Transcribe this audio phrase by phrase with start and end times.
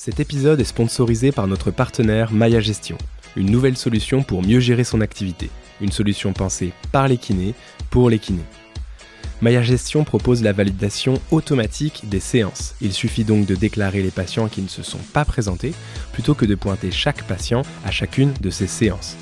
[0.00, 2.96] Cet épisode est sponsorisé par notre partenaire Maya Gestion,
[3.34, 7.52] une nouvelle solution pour mieux gérer son activité, une solution pensée par les kinés
[7.90, 8.44] pour les kinés.
[9.40, 12.76] Maya Gestion propose la validation automatique des séances.
[12.80, 15.74] Il suffit donc de déclarer les patients qui ne se sont pas présentés
[16.12, 19.16] plutôt que de pointer chaque patient à chacune de ces séances.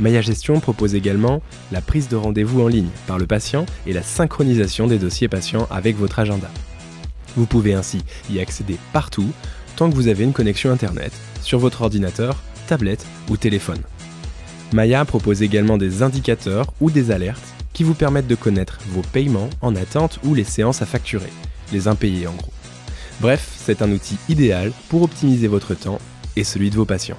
[0.00, 4.02] Maya Gestion propose également la prise de rendez-vous en ligne par le patient et la
[4.02, 6.50] synchronisation des dossiers patients avec votre agenda.
[7.36, 9.30] Vous pouvez ainsi y accéder partout
[9.76, 13.80] tant que vous avez une connexion Internet sur votre ordinateur, tablette ou téléphone.
[14.72, 17.42] Maya propose également des indicateurs ou des alertes
[17.72, 21.32] qui vous permettent de connaître vos paiements en attente ou les séances à facturer,
[21.72, 22.52] les impayés en gros.
[23.20, 25.98] Bref, c'est un outil idéal pour optimiser votre temps
[26.36, 27.18] et celui de vos patients.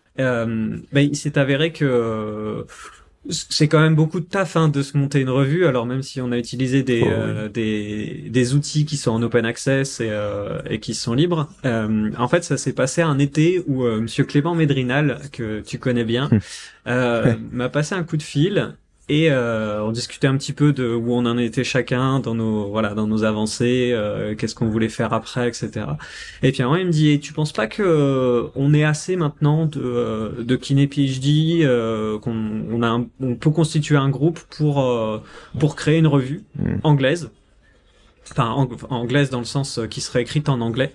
[0.19, 2.63] euh, bah, il s'est avéré que euh,
[3.29, 5.65] c'est quand même beaucoup de taf hein, de se monter une revue.
[5.65, 7.35] Alors même si on a utilisé des, Oh, oui.
[7.37, 11.49] euh, des, des outils qui sont en open access et, euh, et qui sont libres,
[11.65, 15.77] euh, en fait ça s'est passé un été où euh, Monsieur Clément Médrinal, que tu
[15.79, 16.29] connais bien,
[16.87, 18.75] euh, m'a passé un coup de fil
[19.13, 22.69] et euh, on discutait un petit peu de où on en était chacun dans nos
[22.69, 25.69] voilà dans nos avancées, euh, qu'est-ce qu'on voulait faire après, etc.
[26.43, 28.85] Et puis à un moment, il me dit, tu penses pas que euh, on est
[28.85, 32.35] assez maintenant de, euh, de kiné PhD, euh, qu'on
[32.71, 35.19] on a un- on peut constituer un groupe pour euh,
[35.59, 36.75] pour créer une revue Mm.
[36.83, 37.29] anglaise,
[38.31, 40.93] enfin ang- anglaise dans le sens qui serait écrite en anglais.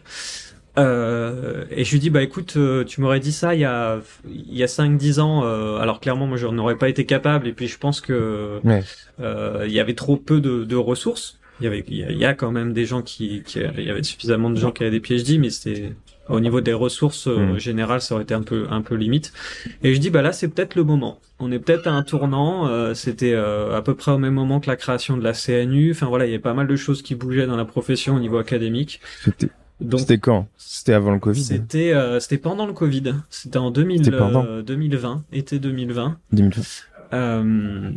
[0.78, 3.98] Euh, et je lui dis bah écoute euh, tu m'aurais dit ça il y a
[4.28, 7.48] il y a 5 10 ans euh, alors clairement moi je n'aurais pas été capable.
[7.48, 8.82] Et puis je pense que Ouais.
[9.20, 11.38] euh, il y avait trop peu de, de ressources.
[11.60, 14.02] Il y avait il y a, quand même des gens qui, qui il y avait
[14.02, 15.94] suffisamment de gens qui avaient des PhD mais c'était
[16.28, 17.58] au niveau des ressources euh, Mm.
[17.58, 19.32] générales ça aurait été un peu un peu limite.
[19.82, 21.18] Et je dis bah là c'est peut-être le moment.
[21.38, 24.60] On est peut-être à un tournant euh, c'était euh, à peu près au même moment
[24.60, 27.00] que la création de la CNU enfin voilà il y avait pas mal de choses
[27.00, 29.00] qui bougeaient dans la profession au niveau académique
[29.98, 30.48] c'était quand?
[30.56, 31.42] C'était avant le Covid?
[31.42, 33.14] c'était euh, c'était pendant le Covid.
[33.30, 34.44] C'était en 2000, C'était pendant.
[34.44, 36.18] euh, 2020, été 2020.
[36.32, 36.62] 2020.
[37.12, 37.90] Euh,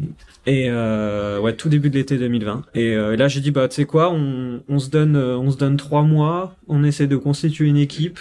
[0.45, 2.63] et euh, ouais, tout début de l'été 2020.
[2.75, 5.49] Et euh, là, j'ai dit bah tu sais quoi, on, on se donne euh, on
[5.51, 8.19] se donne trois mois, on essaie de constituer une équipe.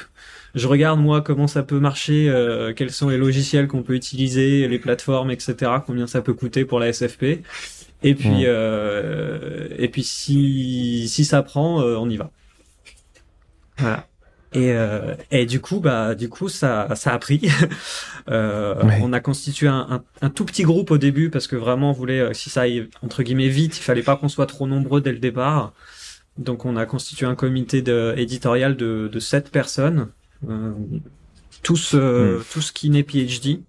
[0.55, 4.67] Je regarde moi comment ça peut marcher, euh, quels sont les logiciels qu'on peut utiliser,
[4.67, 5.57] les plateformes, etc.
[5.87, 7.43] Combien ça peut coûter pour la SFP.
[8.03, 12.31] Et puis euh, et puis si si ça prend, euh, on y va.
[13.79, 14.07] Voilà.
[14.55, 17.49] Et, euh, et du coup, bah, du coup, ça, ça a pris.
[18.31, 18.99] Euh, Ouais.
[19.03, 21.93] On a constitué un, un, un tout petit groupe au début parce que vraiment, on
[21.95, 25.01] voulait, euh, si ça aille entre guillemets vite, il fallait pas qu'on soit trop nombreux
[25.01, 25.73] dès le départ.
[26.37, 30.09] Donc, on a constitué un comité de, éditorial de, de sept personnes,
[30.49, 30.73] euh,
[31.63, 33.61] tous, euh, tous qui n'est PhD.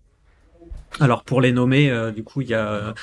[1.00, 2.94] Alors pour les nommer, euh, du coup, il y a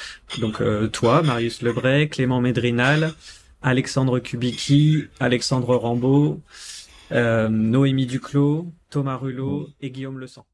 [0.41, 3.15] donc euh, toi, Marius Lebray, Clément Médrinal,
[3.62, 6.43] Alexandre Kubicki, Alexandre Rambaud,
[7.11, 10.47] Noémie Duclos, Thomas Rulot et Guillaume Le Sang.